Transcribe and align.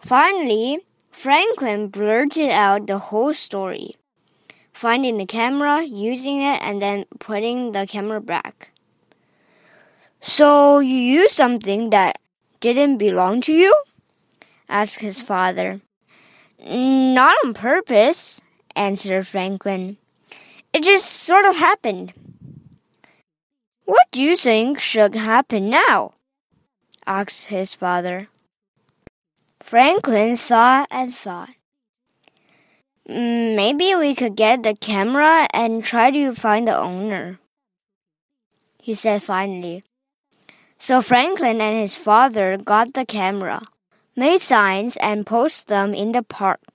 Finally, 0.00 0.80
Franklin 1.10 1.88
blurted 1.88 2.50
out 2.50 2.86
the 2.86 2.98
whole 2.98 3.34
story 3.34 3.94
finding 4.80 5.18
the 5.18 5.26
camera, 5.26 5.82
using 5.82 6.40
it, 6.40 6.58
and 6.62 6.80
then 6.80 7.04
putting 7.18 7.72
the 7.72 7.86
camera 7.86 8.18
back. 8.18 8.72
So 10.22 10.78
you 10.78 10.96
used 10.96 11.34
something 11.34 11.90
that 11.90 12.16
didn't 12.60 12.96
belong 12.96 13.42
to 13.42 13.52
you? 13.52 13.74
asked 14.70 15.00
his 15.00 15.20
father. 15.20 15.82
Not 16.64 17.36
on 17.44 17.52
purpose, 17.52 18.40
answered 18.74 19.26
Franklin. 19.26 19.98
It 20.72 20.82
just 20.82 21.04
sort 21.04 21.44
of 21.44 21.56
happened. 21.56 22.14
What 23.84 24.06
do 24.12 24.22
you 24.22 24.34
think 24.34 24.80
should 24.80 25.14
happen 25.14 25.68
now? 25.68 26.14
asked 27.06 27.48
his 27.48 27.74
father. 27.74 28.28
Franklin 29.70 30.36
thought 30.36 30.88
and 30.90 31.14
thought. 31.14 31.54
Maybe 33.06 33.94
we 33.94 34.16
could 34.16 34.34
get 34.34 34.64
the 34.64 34.74
camera 34.74 35.46
and 35.54 35.84
try 35.84 36.10
to 36.10 36.34
find 36.34 36.66
the 36.66 36.76
owner, 36.76 37.38
he 38.82 38.94
said 38.94 39.22
finally. 39.22 39.84
So 40.76 41.00
Franklin 41.02 41.60
and 41.60 41.78
his 41.78 41.96
father 41.96 42.56
got 42.56 42.94
the 42.94 43.06
camera, 43.06 43.62
made 44.16 44.40
signs, 44.40 44.96
and 44.96 45.24
posted 45.24 45.68
them 45.68 45.94
in 45.94 46.10
the 46.10 46.24
park. 46.24 46.66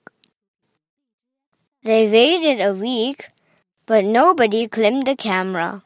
They 1.82 2.10
waited 2.10 2.64
a 2.64 2.72
week, 2.72 3.28
but 3.84 4.06
nobody 4.06 4.68
claimed 4.68 5.06
the 5.06 5.16
camera. 5.16 5.82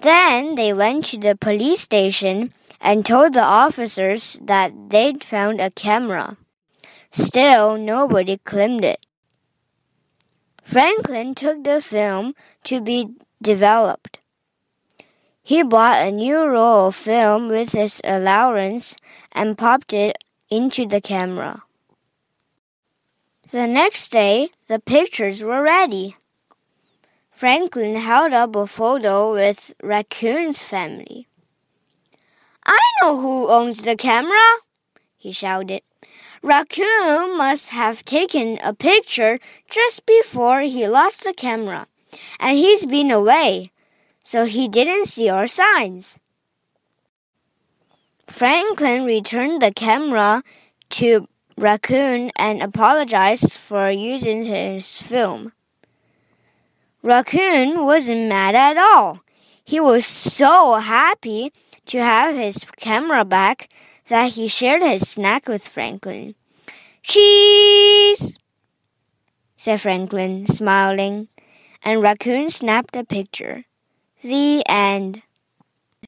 Then 0.00 0.54
they 0.54 0.72
went 0.72 1.06
to 1.06 1.18
the 1.18 1.34
police 1.34 1.80
station 1.80 2.52
and 2.82 3.06
told 3.06 3.32
the 3.32 3.42
officers 3.42 4.38
that 4.42 4.72
they'd 4.90 5.22
found 5.22 5.60
a 5.60 5.70
camera. 5.70 6.36
Still, 7.12 7.78
nobody 7.78 8.38
claimed 8.38 8.84
it. 8.84 9.06
Franklin 10.64 11.34
took 11.34 11.62
the 11.62 11.80
film 11.80 12.34
to 12.64 12.80
be 12.80 13.14
developed. 13.40 14.18
He 15.42 15.62
bought 15.62 16.06
a 16.06 16.10
new 16.10 16.44
roll 16.44 16.88
of 16.88 16.96
film 16.96 17.48
with 17.48 17.72
his 17.72 18.00
allowance 18.04 18.96
and 19.32 19.58
popped 19.58 19.92
it 19.92 20.16
into 20.50 20.86
the 20.86 21.00
camera. 21.00 21.62
The 23.50 23.66
next 23.66 24.10
day, 24.10 24.50
the 24.68 24.78
pictures 24.78 25.42
were 25.42 25.62
ready. 25.62 26.16
Franklin 27.30 27.96
held 27.96 28.32
up 28.32 28.56
a 28.56 28.66
photo 28.66 29.32
with 29.32 29.74
Raccoon's 29.82 30.62
family. 30.62 31.26
I 32.66 32.78
know 33.00 33.20
who 33.20 33.48
owns 33.48 33.82
the 33.82 33.96
camera, 33.96 34.60
he 35.16 35.32
shouted. 35.32 35.82
Raccoon 36.42 37.36
must 37.36 37.70
have 37.70 38.04
taken 38.04 38.58
a 38.64 38.74
picture 38.74 39.38
just 39.70 40.06
before 40.06 40.62
he 40.62 40.88
lost 40.88 41.24
the 41.24 41.32
camera, 41.32 41.86
and 42.40 42.56
he's 42.56 42.84
been 42.84 43.10
away, 43.10 43.70
so 44.22 44.44
he 44.44 44.68
didn't 44.68 45.06
see 45.06 45.28
our 45.28 45.46
signs. 45.46 46.18
Franklin 48.26 49.04
returned 49.04 49.62
the 49.62 49.72
camera 49.72 50.42
to 50.90 51.28
Raccoon 51.56 52.32
and 52.36 52.62
apologized 52.62 53.56
for 53.58 53.90
using 53.90 54.44
his 54.44 55.00
film. 55.00 55.52
Raccoon 57.02 57.84
wasn't 57.84 58.28
mad 58.28 58.54
at 58.54 58.78
all. 58.78 59.20
He 59.64 59.80
was 59.80 60.06
so 60.06 60.74
happy 60.74 61.52
to 61.86 61.98
have 61.98 62.34
his 62.34 62.64
camera 62.76 63.24
back 63.24 63.68
that 64.08 64.32
he 64.32 64.48
shared 64.48 64.82
his 64.82 65.08
snack 65.08 65.48
with 65.48 65.66
Franklin. 65.66 66.34
Cheese! 67.02 68.38
said 69.56 69.80
Franklin, 69.80 70.46
smiling, 70.46 71.28
and 71.84 72.02
Raccoon 72.02 72.50
snapped 72.50 72.96
a 72.96 73.04
picture. 73.04 73.64
The 74.22 74.62
end. 74.68 75.22